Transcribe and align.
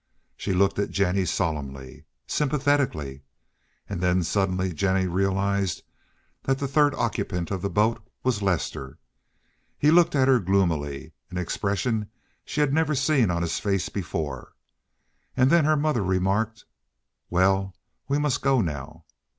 She 0.35 0.51
looked 0.51 0.79
at 0.79 0.89
Jennie 0.89 1.25
solemnly, 1.25 2.05
sympathetically, 2.25 3.21
and 3.87 4.01
then 4.01 4.23
suddenly 4.23 4.73
Jennie 4.73 5.05
realized 5.05 5.83
that 6.41 6.57
the 6.57 6.67
third 6.67 6.95
occupant 6.95 7.51
of 7.51 7.61
the 7.61 7.69
boat 7.69 8.01
was 8.23 8.41
Lester. 8.41 8.97
He 9.77 9.91
looked 9.91 10.15
at 10.15 10.27
her 10.27 10.39
gloomily—an 10.39 11.37
expression 11.37 12.09
she 12.43 12.61
had 12.61 12.73
never 12.73 12.95
seen 12.95 13.29
on 13.29 13.43
his 13.43 13.59
face 13.59 13.89
before—and 13.89 15.51
then 15.51 15.65
her 15.65 15.77
mother 15.77 16.03
remarked, 16.03 16.65
"Well, 17.29 17.75
we 18.07 18.17
must 18.17 18.41
go 18.41 18.59
now." 18.59 19.05